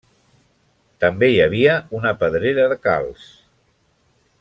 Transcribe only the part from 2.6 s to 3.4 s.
de calç.